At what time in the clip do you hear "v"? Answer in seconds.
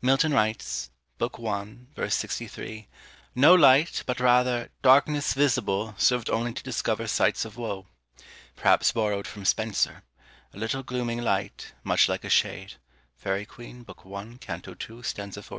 1.94-2.08